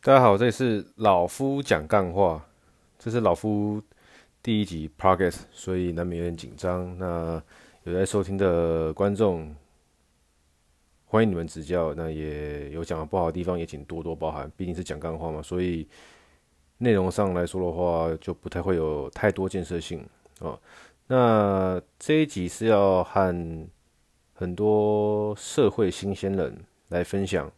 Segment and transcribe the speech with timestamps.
[0.00, 2.40] 大家好，这里是老夫讲干话，
[3.00, 3.82] 这是老夫
[4.40, 6.96] 第一集 Podcast，所以难免有点紧张。
[6.98, 7.42] 那
[7.82, 9.52] 有在收听的观众，
[11.04, 11.92] 欢迎你们指教。
[11.94, 14.48] 那也有讲的不好的地方，也请多多包涵。
[14.56, 15.84] 毕竟是讲干话嘛，所以
[16.78, 20.08] 内容上来说的话，就不太会有太多建设性
[20.38, 20.58] 哦。
[21.08, 23.68] 那这一集是要和
[24.32, 26.56] 很多社会新鲜人
[26.90, 27.50] 来分享。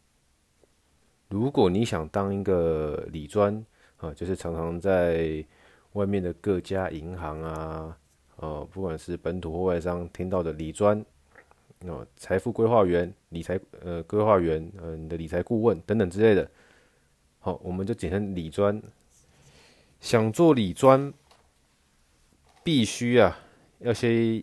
[1.31, 3.65] 如果你想当一个理专
[3.98, 5.45] 啊，就是常常在
[5.93, 7.97] 外面的各家银行啊，
[8.37, 11.03] 呃，不管是本土或外商听到的理专，
[11.87, 16.51] 哦，财富规划员、理财呃规划员，呃，你的理财顾问等等之类的，
[17.39, 18.83] 好，我们就简称理专。
[20.01, 21.12] 想做理专，
[22.65, 23.39] 必须啊，
[23.78, 24.42] 要先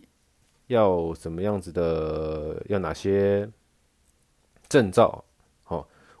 [0.68, 3.46] 要什么样子的，要哪些
[4.68, 5.22] 证照？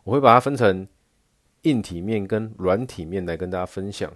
[0.08, 0.88] 我会把它分成
[1.62, 4.10] 硬体面跟软体面来跟大家分享。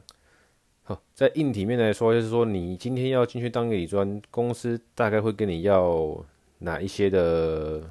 [0.84, 6.24] 好，在硬体面来说，就是说你今天要进去当个理专，公司大概会跟你要
[6.60, 7.82] 哪一些的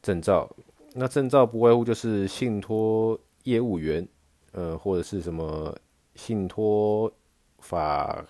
[0.00, 0.48] 证照？
[0.94, 4.06] 那证照不外乎就是信托业务员，
[4.52, 5.76] 呃，或者是什么
[6.14, 7.12] 信托
[7.58, 8.24] 法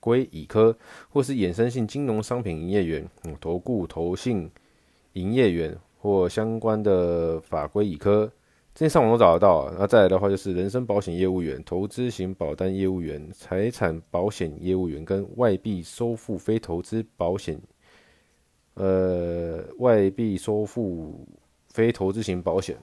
[0.00, 0.76] 规乙科，
[1.08, 4.50] 或是衍生性金融商品营业员，嗯，投顾投信
[5.12, 5.78] 营业员。
[6.04, 8.30] 或相关的法规乙科，
[8.74, 9.72] 这些上网都找得到。
[9.78, 17.58] 那再来的话，就是人身保险业务员、投资型保单业务员、财产保险业务员跟外币收付非投资保险，
[18.74, 21.26] 呃，外币收付
[21.68, 22.76] 非投资型保险。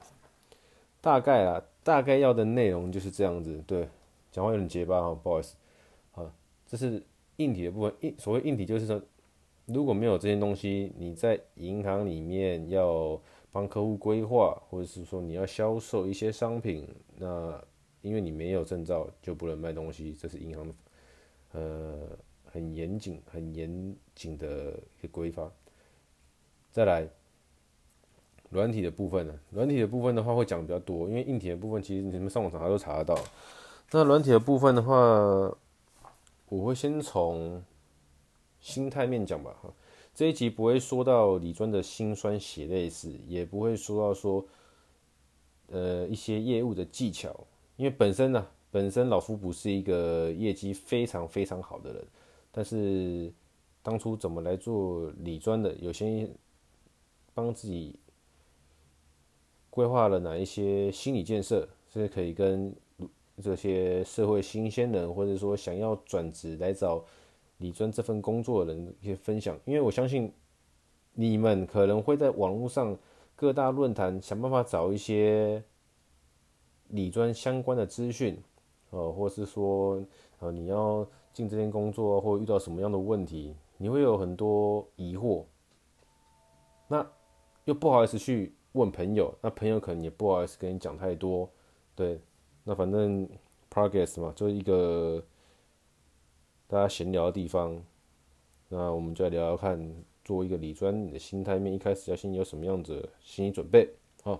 [0.99, 3.63] 大概啊，大概要的内容就是这样子。
[3.67, 3.87] 对，
[4.31, 5.55] 讲话有点结巴哈，不好意思。
[6.09, 6.27] 好，
[6.65, 6.99] 这是
[7.35, 7.93] 硬体的部分。
[7.99, 8.99] 硬所谓硬体就是说。
[9.73, 13.19] 如果没有这些东西，你在银行里面要
[13.51, 17.61] 帮客户规划，或者是说你要销售一些商品，那
[18.01, 20.73] 因为你没有证照，就不能卖东西，这是银行
[21.53, 22.09] 呃
[22.45, 25.49] 很严谨、很严谨的一个规范。
[26.71, 27.07] 再来，
[28.49, 29.39] 软体的部分呢？
[29.51, 33.17] 软体的部分的话会讲比较多，因为硬体的部分其实你们上网查都查得到。
[33.91, 34.95] 那软体的部分的话，
[36.49, 37.63] 我会先从。
[38.61, 39.73] 心态面讲吧，哈，
[40.13, 44.45] 这一集不会说到理专的辛酸血泪史，也不会说到说，
[45.67, 52.07] 呃，一些业务的技巧，因为本身呢、本身老夫不是一个业绩非常非常好的人，
[52.51, 53.33] 但是
[53.81, 56.29] 当初怎么来做理专的，有些
[57.33, 57.99] 帮自己
[59.71, 62.75] 规划了哪一些心理建设，是可以跟
[63.41, 67.03] 这些社会新鲜人，或者说想要转职来找。
[67.61, 70.33] 理专这份工作的人一些分享，因为我相信
[71.13, 72.97] 你们可能会在网络上
[73.35, 75.63] 各大论坛想办法找一些
[76.87, 78.41] 理专相关的资讯，
[78.89, 80.03] 呃，或是说
[80.39, 85.45] 呃你要进这份工作或遇到什么样的问题，你会有很多疑惑，
[86.87, 87.07] 那
[87.65, 91.47] 又不好意思去问朋友，那朋友可能也不好意思跟你讲太多，
[91.95, 92.19] 对，
[92.63, 93.29] 那反正
[93.71, 95.23] Progress 嘛，就是一个。
[96.71, 97.83] 大家闲聊的地方，
[98.69, 99.93] 那我们就来聊聊看，
[100.23, 103.89] 作为一个理专，你的心态面一开始要先有什么样子的心理准备
[104.23, 104.39] 啊？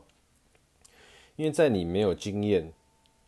[1.35, 2.71] 因为在你没有经验，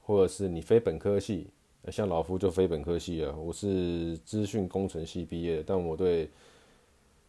[0.04, 1.50] 或者是你非本科系，
[1.92, 6.32] 像老夫就非本科系啊，我是资讯工程系毕业的，但我对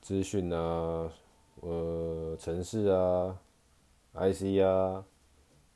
[0.01, 1.13] 资讯啊、
[1.61, 3.37] 呃、程式啊、
[4.13, 5.05] IC 啊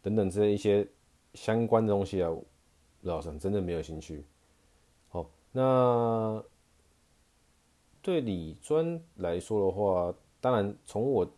[0.00, 0.86] 等等这一些
[1.34, 2.32] 相关的东西啊，
[3.00, 4.24] 老实讲真的没有兴趣。
[5.52, 6.44] 那
[8.02, 11.28] 对理专来说的话，当然从我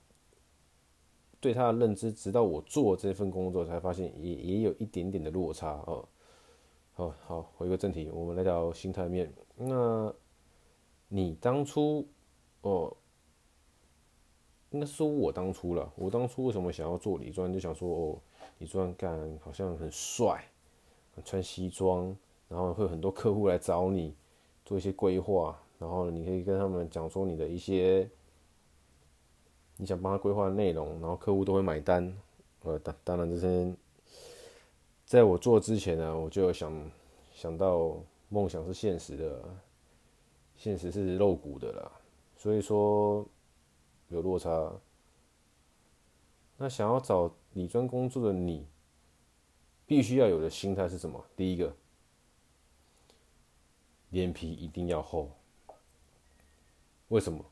[1.41, 6.07] 对他的认知，直到我做这份工作，才发现也也有一点点的落差哦。
[6.93, 9.33] 好好，回个正题，我们来聊心态面。
[9.57, 10.15] 那
[11.09, 12.07] 你当初
[12.61, 12.95] 哦，
[14.71, 15.91] 应该说我当初了。
[15.97, 17.51] 我当初为什么想要做理专？
[17.51, 18.19] 就想说哦，
[18.59, 20.45] 理专干好像很帅，
[21.25, 22.15] 穿西装。
[22.51, 24.13] 然后会有很多客户来找你
[24.65, 28.11] 做一些规划，然后你可以跟他们讲说你的一些
[29.77, 32.13] 你想帮他规划的内容，然后客户都会买单。
[32.65, 33.73] 呃，当当然这些
[35.07, 36.91] 在我做之前呢，我就有想
[37.33, 37.97] 想到
[38.29, 39.45] 梦想是现实的，
[40.57, 41.93] 现实是肉骨的啦，
[42.37, 43.25] 所以说
[44.09, 44.73] 有落差。
[46.57, 48.67] 那想要找理专工作的你，
[49.87, 51.25] 必须要有的心态是什么？
[51.37, 51.73] 第一个。
[54.11, 55.31] 脸皮一定要厚，
[57.09, 57.45] 为什么？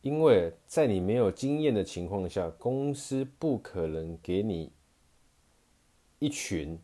[0.00, 4.70] 因为在你没有经验的情况下，公司不可能给你
[6.18, 6.78] 一群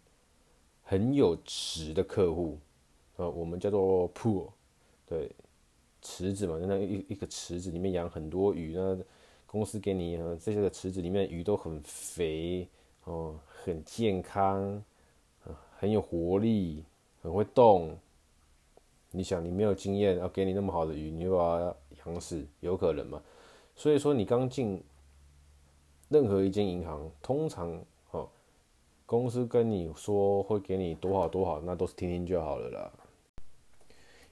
[0.85, 2.59] 很有池的客户，
[3.17, 4.50] 呃，我们叫做 pool，
[5.06, 5.31] 对，
[6.00, 8.97] 池子嘛，那一一个池子里面养很多鱼，那
[9.47, 12.69] 公司给你这些个池子里面鱼都很肥
[13.05, 14.85] 哦，很健康，
[15.76, 16.85] 很有活力，
[17.23, 17.99] 很会动。
[19.10, 21.75] 你想，你没有经验，要给你那么好的鱼，你又要
[22.05, 23.22] 养死，有可能吗？
[23.75, 24.82] 所以说，你刚进
[26.10, 28.28] 任何一间银行，通常哦，
[29.06, 32.93] 公司跟你说会给你多好多好，那都是听听就好了啦。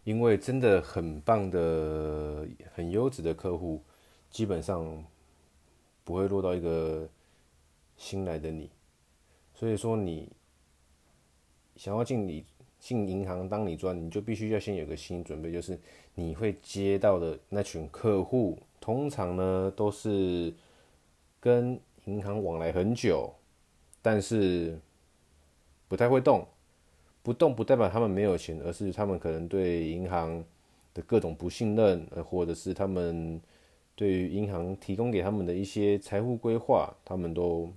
[0.04, 3.82] 因为真的很棒的、很优质的客户，
[4.30, 5.02] 基本上
[6.04, 7.08] 不会落到一个
[7.96, 8.70] 新来的你。
[9.54, 10.30] 所以说，你
[11.76, 12.44] 想要进你。
[12.78, 15.78] 进银行当你专，你就必须要先有个心理准备，就是
[16.14, 20.54] 你会接到的那群客户，通常呢都是
[21.40, 23.32] 跟银行往来很久，
[24.00, 24.78] 但是
[25.88, 26.46] 不太会动。
[27.22, 30.44] 不动不代表他们没有钱，而是他们可能对银行
[30.94, 33.40] 的各种不信任，呃，或者是他们
[33.96, 37.68] 对于银行提供给他们的一些财务规划，他们都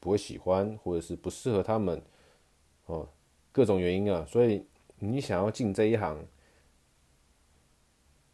[0.00, 2.02] 不会喜欢，或者是不适合他们，
[2.86, 3.08] 哦。
[3.54, 4.66] 各种原因啊，所以
[4.98, 6.18] 你想要进这一行，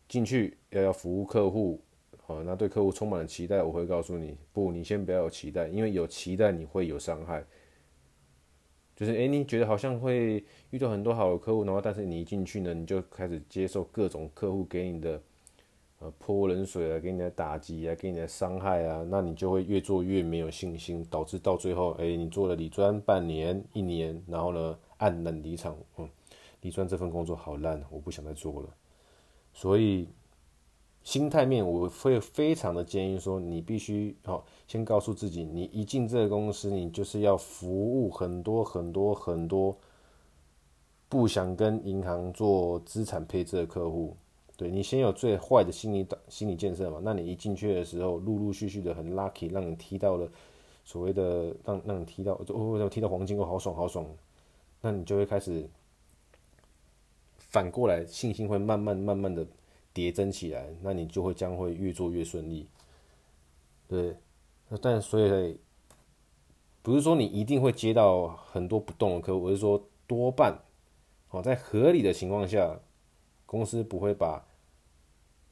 [0.08, 1.78] 进去要要服务客户，
[2.17, 7.44] 好，那对客户充满了期待，我会告诉你，不，你先不要有期待，因为有期待你会有伤害。
[8.96, 15.20] 就是，诶，你觉得好像会遇到很多好的客户，然后但是你一进去呢，你就开始接受各种客户给你的。
[16.02, 25.76] 呃，泼冷水啊，给你的打击啊，给你的伤害啊，那你就会越做越没有信心，导致到最后，哎、欸，你做了理专半年、一年，然后呢，黯然离场。
[25.97, 26.08] 嗯，
[26.61, 28.69] 李专这份工作好烂，我不想再做了。
[29.52, 30.06] 所以，
[31.02, 39.76] 心态面我会非常的建议说，你必须好，先告诉自己，你一进这个公司，你就是要服务很多很多很多
[41.08, 44.14] 不想跟银行做资产配置的客户。
[44.56, 50.29] 对，你先有最坏的心理心理建设嘛，那你一进去的时候，陆陆续续的很 lucky，让你踢到了
[50.85, 54.05] 所谓的让让你踢到，哦，踢到黄金哦，好爽好爽，
[54.80, 55.68] 那你就会开始
[57.36, 59.46] 反过来，信心会慢慢慢慢的
[59.92, 62.68] 叠增起来，那你就会将会越做越顺利。
[63.88, 64.16] 对，
[64.80, 65.58] 但所以
[66.82, 70.56] 不是说你一定会接到很多不动的客户，而是说多半
[71.30, 72.80] 哦，在合理的情况下，
[73.44, 74.46] 公司不会把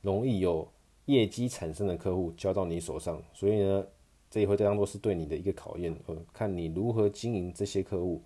[0.03, 0.71] 容易有
[1.07, 3.85] 业绩产生的客户交到你手上，所以呢，
[4.31, 8.23] 这也会当做是对你的一个考验，呃，看你如何经营这些客户，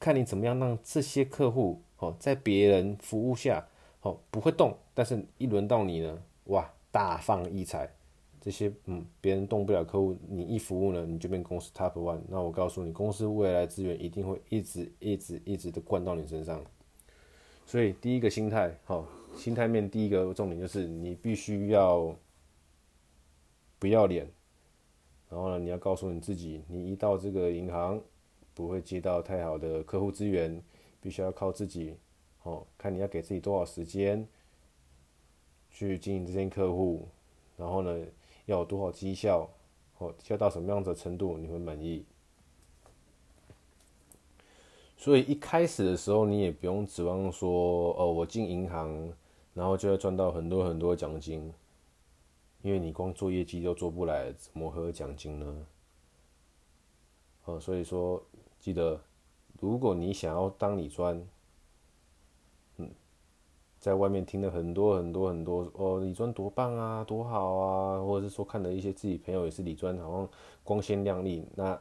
[0.00, 3.64] 看你怎么样让这些客户，哦，在别人服务下，
[4.00, 7.88] 哦，不会动，但是一轮到你呢，哇，大放异彩，
[8.40, 16.64] 这些嗯，别人动不了客户，你一服务呢，你就变公司 top one，那我告诉你，公司未来资源一定会一直一直一直的灌到你身上，
[17.66, 19.06] 所以第一个心态，好。
[19.36, 22.12] 心态面第一个重点就是你必须要
[23.78, 24.28] 不要脸，
[25.28, 28.02] 然后呢，你要告诉你自己，你一到这个银行
[28.54, 30.62] 不会接到太好的客户资源，
[31.00, 31.96] 必须要靠自己。
[32.42, 34.26] 哦，看你要给自己多少时间
[35.70, 37.08] 去经营这些客户，
[37.56, 38.06] 然后呢，
[38.46, 39.48] 要有多少绩效，
[39.98, 42.04] 哦，要到什么样的程度你会满意。
[44.96, 49.12] 所以一开始的时候，你也不用指望说，哦，我进银行。
[49.52, 51.52] 然后就会赚到很多很多奖金，
[52.62, 55.66] 因为你光做业绩都做不来，怎么会有奖金呢？
[57.44, 58.22] 哦，所以说
[58.58, 59.00] 记得，
[59.60, 61.20] 如果你想要当理专，
[62.76, 62.90] 嗯，
[63.78, 70.28] 在外面听了很多很多很多哦，理专多棒啊，多好啊，或者是说看了一些自己朋友也是理专，好像
[70.62, 71.80] 光鲜亮丽，那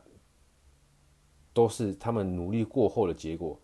[1.53, 3.59] 都是他们努力过后的结果。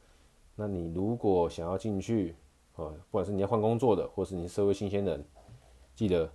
[0.55, 2.35] 那你如果想要进去，
[2.73, 5.25] 啊，不管是你要换工作的，或是你是社会新鲜人，
[5.95, 6.29] 记得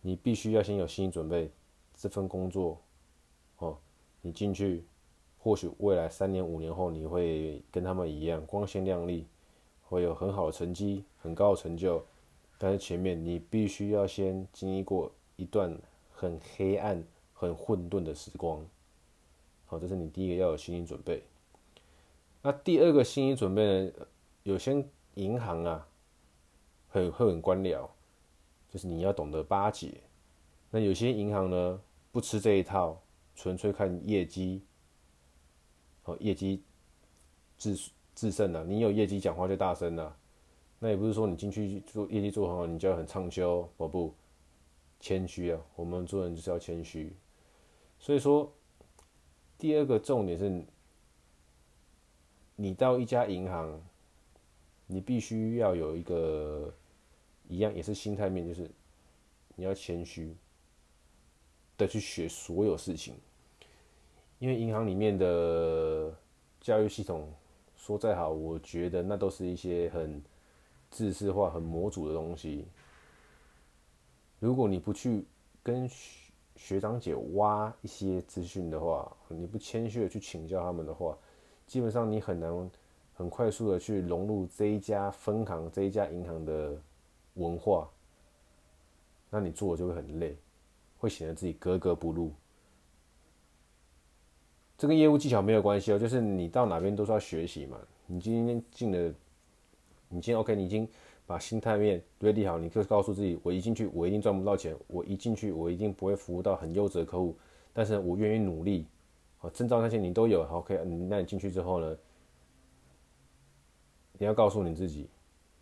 [0.00, 1.52] 你必须要先有心理准备。
[1.98, 2.78] 这份工作，
[4.26, 4.84] 你进去，
[5.38, 9.26] 或许未来三年、五年后，你会跟他们一样光鲜亮丽，
[9.84, 12.04] 会有很好的成绩、很高的成就。
[12.58, 15.78] 但是前面你必须要先经历过一段
[16.10, 17.02] 很黑暗、
[17.32, 18.64] 很混沌的时光。
[19.66, 21.22] 好，这是你第一个要有心理准备。
[22.42, 23.92] 那第二个心理准备呢？
[24.42, 24.84] 有些。
[25.16, 25.88] 银行啊，
[26.90, 27.88] 很会很官僚，
[28.68, 29.98] 就是你要懂得巴结。
[30.70, 31.80] 那有些银行呢，
[32.12, 33.00] 不吃这一套，
[33.36, 34.64] 纯粹看业绩，
[36.04, 36.64] 哦，业绩
[37.58, 37.78] 制
[38.14, 38.64] 制胜啊。
[38.66, 40.16] 你有业绩，讲话就大声了。
[40.78, 44.12] 那也不是说你进去做业绩做很好，你就要很畅销，哦不，
[44.98, 45.60] 谦虚啊。
[45.76, 47.14] 我们做人就是要谦虚。
[47.98, 48.52] 所以说，
[49.56, 50.64] 第二个重点是，
[52.56, 53.80] 你到一家银行，
[54.86, 56.74] 你必须要有一个
[57.48, 58.70] 一样也是心态面，就是
[59.54, 60.36] 你要谦虚
[61.78, 63.14] 的去学所有事情，
[64.38, 66.14] 因为银行里面的
[66.60, 67.32] 教育系统
[67.76, 70.22] 说再好，我觉得那都是一些很
[70.90, 72.66] 知识化、很模组的东西。
[74.38, 75.24] 如果你不去
[75.62, 75.88] 跟
[76.54, 81.16] 学长姐挖一些资讯的话，你不谦虚的去请教他们的话，
[81.66, 82.70] 基本上你很难
[83.14, 86.76] 很快速的去融入这一家分行、这一家银行的
[87.34, 87.88] 文化，
[89.30, 90.36] 那你做的就会很累，
[90.98, 92.30] 会显得自己格格不入。
[94.78, 97.78] 这跟业务技巧没有关系哦，就是你到哪边都是要学习嘛。
[98.06, 99.14] 你今天进了，
[100.08, 100.88] 你今天 OK，你已经。
[101.28, 107.36] 把心态面堆立好，你可以告诉自己：我一进去，我一定赚不到钱；我一进去，我一定不会服务到很优质的客户。
[107.72, 108.86] 但是我愿意努力。
[109.38, 110.80] 好，证照那些你都有，OK。
[111.08, 111.98] 那你进去之后呢？
[114.18, 115.08] 你要告诉你自己，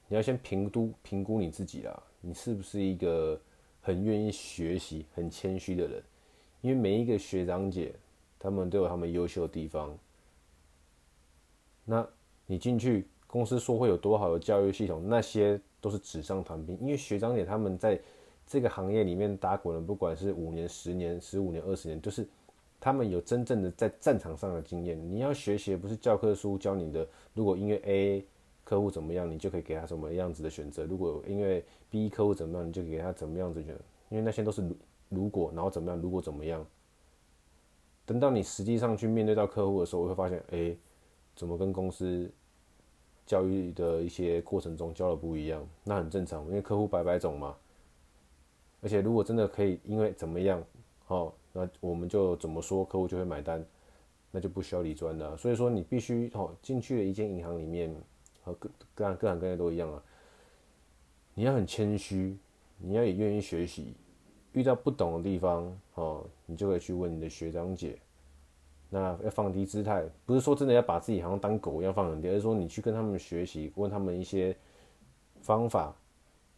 [0.07, 3.41] 你要先评估评估你自己啦，你是不是一个
[3.81, 6.03] 很愿意学习、很谦虚的人？
[6.61, 7.95] 因为每一个学长姐，
[8.45, 9.99] 他们都有他们优秀的地方。
[11.85, 12.07] 那
[12.47, 13.09] 你进去。
[13.27, 16.79] 公司说会有多好的教育系统，那些都是纸上谈兵。
[16.79, 18.01] 因为学长姐他们在
[18.47, 22.25] 这个行业里面打滚了，不管是五年、十年、十五年、二十年，就是
[22.79, 24.97] 他们有真正的在战场上的经验。
[25.11, 28.25] 你要学习不是教科书教你的，如果因为 A
[28.63, 33.75] 客户怎么样，你就可以给他什么样子的选择；如果因为 B 客户怎么样，你就给他怎么样子选。
[34.11, 34.77] 因为那些都是如
[35.09, 36.65] 如果，然后怎么样，如果怎么样。
[38.07, 40.77] 等到你实际上去面对到客户的时候，会发现，哎，
[41.35, 42.31] 怎么跟公司？
[43.27, 47.57] 教育的一些过程中教的不一样，那很正常，因为客户百百种嘛。
[48.83, 50.63] 而且如果真的可以，因为怎么样，
[51.07, 53.65] 哦，那我们就怎么说，客户就会买单，
[54.31, 55.35] 那就不需要理专了。
[55.39, 57.97] 所以说你必须哦进去了一间银行里面，
[58.43, 60.03] 和各各各行各业都一样啊。
[61.33, 62.37] 你要很谦虚，
[62.77, 63.95] 你要也愿意学习，
[64.55, 67.99] 遇到不懂的地方，哦，你就可以去问你的学长姐。
[68.89, 74.57] 那要放低姿态，不是说真的要把自己好像当狗一样放很低，而是说你去跟他们学习，问他们一些
[75.41, 75.93] 方法，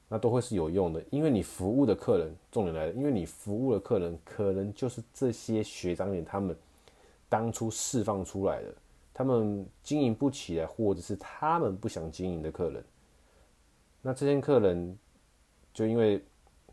[0.07, 1.03] 那都会是有用的。
[1.11, 6.55] 因为你服务的客人，重点来了，因为你服务的客人可能就是这些学长姐他们
[7.29, 8.75] 当初释放出来的，
[9.15, 12.85] 他们经营不起来，或者是他们不想经营的客人。
[14.03, 14.99] 那这些客人
[15.73, 16.23] 就因为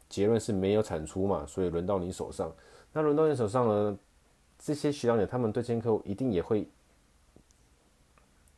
[0.10, 2.54] 结论是没有产出嘛，所以轮到你手上。
[2.92, 4.00] 那轮到你手上呢？
[4.60, 6.66] 这些学长姐他们对这些客户一定也会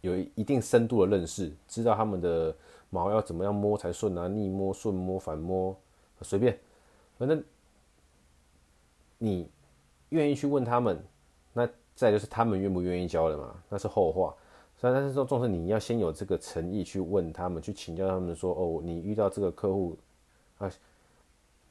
[0.02, 2.56] 有一定深度的认识，知道他们的
[2.92, 5.76] 毛要怎么样摸才顺啊，逆摸、顺摸、反摸，
[6.22, 6.60] 随便，
[7.18, 7.44] 反正
[9.18, 9.50] 你
[10.10, 11.04] 愿意去问他们，
[11.54, 14.36] 那再就是他们愿不愿意教的嘛，那是后话。
[14.78, 19.98] 所以但是说，重视你要先有这个诚意去问他们，去请教他们说，哦，你遇到这个客户
[20.60, 20.70] 啊，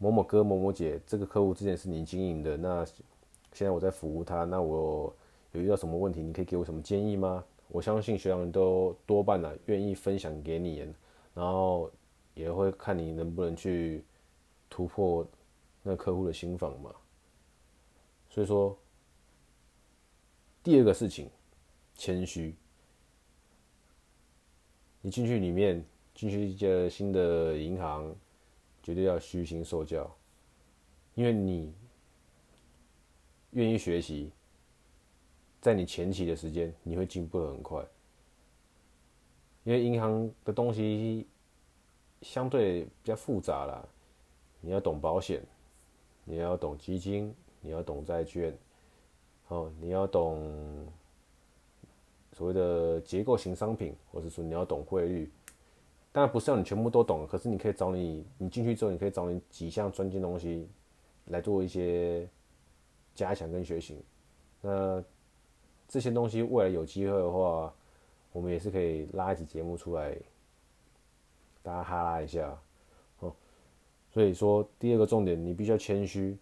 [0.04, 2.87] 某某哥、某某姐，这个客户之前是你经营的，那。
[3.54, 5.14] 现在我在服务他，那我
[5.52, 6.20] 有遇到什么问题？
[6.20, 7.44] 你可以给我什么建议吗？
[7.68, 10.78] 我相信学长都多半呢愿意分享给你，
[11.32, 11.88] 然后
[12.34, 14.04] 也会看你能不能去
[14.68, 15.25] 突破
[15.84, 16.90] 那客户的心房嘛。
[18.28, 18.76] 所以说，
[20.61, 21.30] 第二个事情，
[21.94, 22.56] 谦虚。
[25.00, 28.12] 你进去里面，进去一家新的银行，
[28.84, 30.08] 绝对要虚心受教，
[31.16, 31.74] 因为你。
[33.56, 34.32] 愿意学习，
[35.60, 37.86] 在你前期的时间，你会进步的很快。
[39.62, 41.24] 因为银行的东西
[42.20, 43.86] 相对比较复杂啦，
[44.60, 45.40] 你要懂保险，
[46.24, 48.52] 你要懂基金，你要懂债券，
[49.46, 50.88] 哦，你要懂
[52.32, 55.30] 所谓的结构型商品，或者说你要懂汇率。
[56.14, 60.66] 当然不是让你全部都懂，可是你可以找你，你进去之后，你可以找你几项专精东西
[61.26, 62.26] 来做一些。
[63.16, 64.04] 加强跟学习，
[64.61, 65.00] 那
[65.87, 67.73] 这些东西未来有机会的话，
[68.33, 70.12] 我们也是可以拉一集节目出来，
[71.62, 72.59] 大家哈拉一下，
[73.21, 73.33] 哦。
[74.11, 76.37] 所以说第二个重点，你必须要谦虚。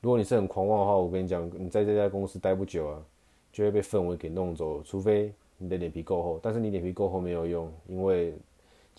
[0.00, 3.06] 如果你是很狂妄的话，我跟你讲，你在这家公司待不久啊，
[3.52, 4.82] 就会被氛围给弄走。
[4.82, 8.34] 除非你的脸皮够厚，但是你脸皮够厚没有用，因为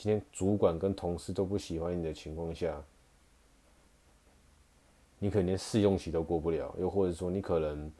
[0.02, 2.84] 今天主管跟同事都不喜欢你的情况下。
[5.20, 7.92] 你可能连试用期都过不了，又或者说你可能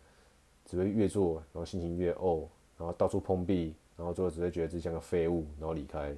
[0.66, 6.18] 只会越做，然后心情越怄，然后到处碰壁，然后最后只会觉得自己像个废物，然后离开。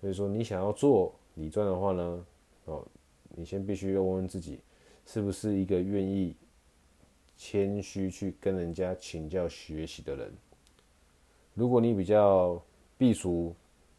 [0.00, 2.26] 所以说，你想要做理赚的话呢，
[2.66, 2.86] 哦，
[3.30, 4.60] 你先必须要问问自己，
[5.04, 6.32] 是不是一个愿意
[7.36, 10.32] 谦虚去跟人家请教学习的人。
[11.54, 12.62] 如果你比较
[12.96, 13.52] 避俗，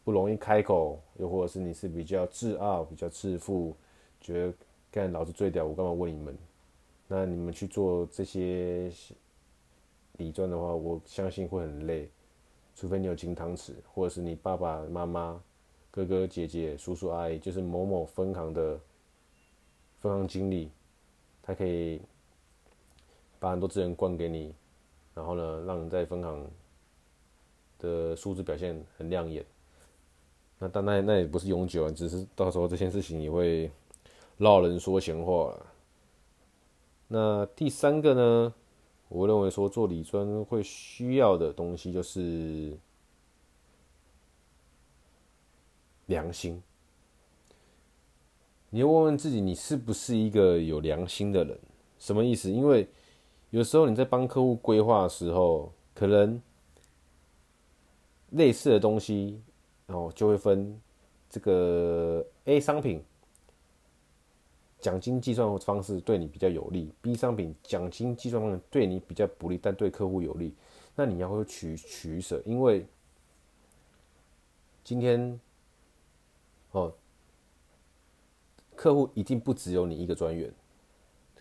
[0.06, 3.74] 不容易开口，又或者是你是比较自傲、比较自负，
[4.20, 4.54] 觉得
[4.88, 6.38] 干老子最屌，我干嘛问你们？
[7.08, 8.88] 那你们去做这些
[10.18, 12.08] 理专的话，我相信会很累，
[12.76, 15.42] 除非你有金汤匙，或者是你爸爸妈妈、
[15.90, 18.78] 哥哥姐姐、叔叔阿姨，就是某某分行的
[19.98, 20.70] 分行经理，
[21.42, 22.00] 他可以
[23.40, 24.54] 把很多资源灌给你，
[25.16, 26.48] 然后呢，让你在分行
[27.80, 29.44] 的数字表现很亮眼。
[30.58, 33.70] 那但那那也不是永久，只是到时候这件事情也会
[34.38, 35.66] 落人说闲话了。
[37.08, 38.54] 那第三个呢？
[39.08, 42.76] 我认为说做理专会需要的东西就是
[46.06, 46.60] 良心。
[48.70, 51.56] 你要问问自己，你是不是一个有良心的人？
[52.00, 52.50] 什么意思？
[52.50, 52.88] 因为
[53.50, 56.42] 有时候你在帮客户规划的时候，可能
[58.30, 59.40] 类似的东西，
[59.86, 60.80] 然后就会分
[61.28, 63.02] 这个 A 商品。
[64.78, 70.54] 奖金计算方式对你比较有利，B 商品奖金计算方式对你比较不利，但对客户有利，
[70.94, 72.86] 那你要会取取舍，因为
[74.84, 75.40] 今天
[76.70, 76.92] 哦，
[78.76, 80.52] 客户一定不只有你一个专员，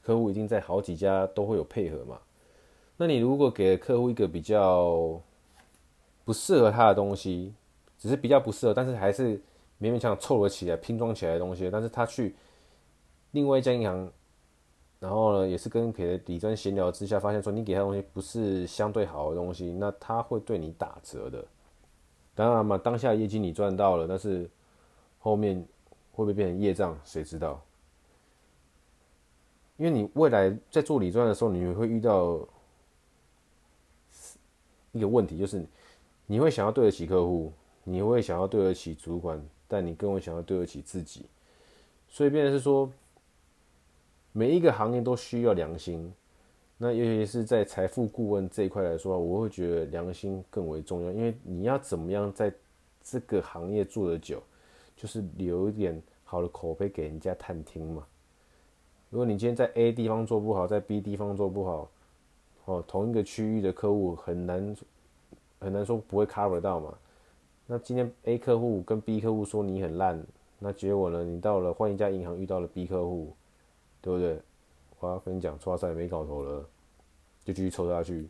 [0.01, 2.19] 客户一定在好几家都会有配合嘛。
[2.97, 5.21] 那你如果给客户一个比较
[6.23, 7.53] 不适合他的东西，
[8.05, 9.35] 只是比较不适合，但是还是
[9.81, 12.35] 勉勉强强凑合起来拼装起来的东西，但是他去。
[13.31, 14.09] 另外一家银行，
[14.99, 21.43] 然后呢，也是跟给的理专闲聊之下，发现说你给他东西不是相对好的东西，那他会对你打折的。
[22.35, 24.47] 当然嘛，当下业绩你赚到了，但是
[25.19, 25.57] 后面
[26.13, 27.59] 会不会变成业障，谁知道？
[29.77, 32.39] 因为你未来在做理专的时候，你会遇到
[34.93, 35.65] 一个问题，就是
[36.25, 37.51] 你会想要对得起客户，
[37.85, 41.25] 你会想要对得起主管，但你更会想要对得起自己，
[42.09, 42.91] 所以变成是说。
[44.37, 46.13] 每一个行业都需要良心，
[46.77, 51.09] 那尤其是在财富顾问这一块来说，我会觉得良心更为重要。
[51.13, 52.51] 因为你要怎么样在
[53.01, 54.43] 这个行业做得久，
[54.97, 58.05] 就是留一点好的口碑给人家探听嘛。
[59.09, 61.89] 如果你今天在 A 地方做不好，在 B 地方做不好，
[62.65, 64.75] 哦，同一个区域的客户很难
[65.59, 66.93] 很难说不会 cover 到嘛。
[67.67, 70.21] 那今天 A 客户跟 B 客户说你很烂，
[70.59, 71.23] 那结果呢？
[71.23, 73.35] 你到了换一家银行遇到了 B 客户。
[74.01, 74.39] 对不对？
[74.99, 76.63] 我要跟你讲，剉赛没搞头了，
[77.43, 78.29] 就继续抽下去。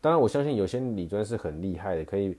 [0.00, 2.34] 当然，我相信有些理专是很厉害的，可以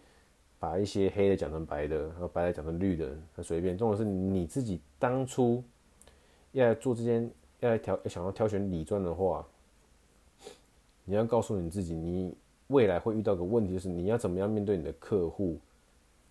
[0.58, 3.78] 把一些黑的讲成白的，然后白的讲成绿的，那随便。
[3.78, 5.64] 重点是你自己当初
[6.54, 7.30] 要做这件，
[7.60, 9.46] 要来挑，想要挑选理专的话，
[11.06, 12.34] 你要告诉你自己，你
[12.66, 15.60] 未来会遇到个问题，就是你要怎么样面对你的客户、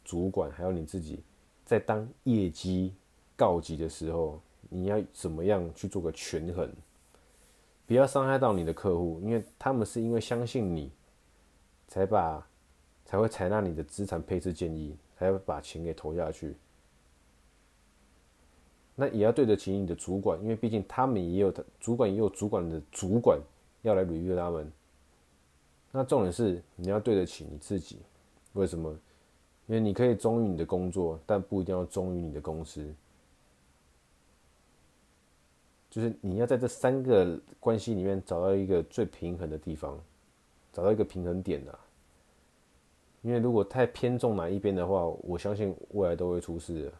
[0.04, 1.22] 主管，还有你自己，
[1.64, 2.94] 在当业绩
[3.36, 4.40] 告急的时候。
[4.74, 6.66] 你要怎么样去做个权衡，
[7.84, 10.90] 不要伤害到你的客户，因为他们是因为相信你，
[11.88, 12.48] 才把
[13.04, 16.56] 才会采纳你的资产配置建议，才会把钱给投下去。
[18.94, 23.38] 那也要对得起你的主管，因为毕竟他们也有主管，也有主管的主管
[23.82, 24.72] 要来 review 他们。
[25.90, 27.98] 那重点是你要对得起你自己，
[28.54, 28.98] 为什么？
[29.66, 32.92] 因为你可以忠于你的工作，但不一定要忠于你的公司。
[35.88, 40.00] 就是你要在这三个关系里面找到一个最平衡的地方，
[40.72, 41.78] 找到一个平衡点啊。
[43.20, 46.92] 因为如果太偏重哪一边的话，我相信未来都会出事的。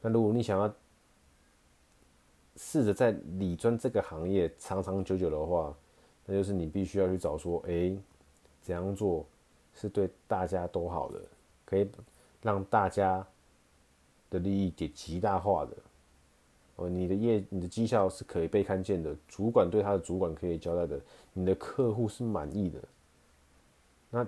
[0.00, 0.72] 那如果你想要
[2.56, 5.74] 试着在理专这个行业长长久久的话，
[6.26, 7.96] 那就是你必须要去找说，哎、
[8.60, 9.26] 怎样做
[9.74, 11.20] 是对大家都好的，
[11.64, 11.88] 可以
[12.40, 13.26] 让大家
[14.30, 15.76] 的利益给极大化的。
[16.76, 20.98] 哦，你的业、你的绩效是可以被看见的，主管对他的主管可以交代的，
[21.34, 22.80] 你的客户是满意的。
[24.10, 24.26] 那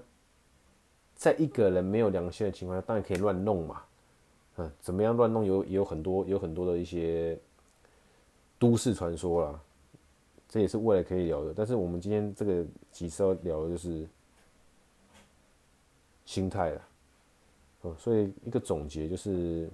[1.15, 3.83] 在一个人没有良心的情况下，当然可以乱弄嘛。
[4.57, 7.39] 嗯，怎么样乱弄有也有很多有很多的一些
[8.59, 9.61] 都市传说啦，
[10.49, 11.53] 这也是未来可以聊的。
[11.57, 14.07] 但是我们今天这个集是要聊的就是
[16.25, 16.89] 心态了。
[17.83, 19.71] 哦，所以一个总结就是。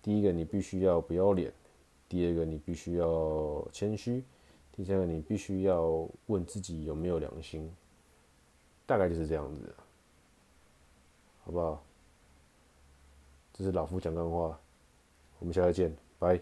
[0.00, 1.50] 第一个，你必须要不要脸；
[2.08, 4.22] 第二个，你必须要谦虚；
[4.72, 7.70] 第三个，你必须要问自己有没有良心。
[8.86, 9.74] 大概就是这样子，
[11.44, 11.82] 好不好？
[13.52, 14.58] 这是老夫讲干话，
[15.40, 16.40] 我们下次见，拜。